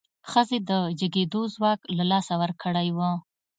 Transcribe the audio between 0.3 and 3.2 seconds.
ښځې د جګېدو ځواک له لاسه ورکړی و.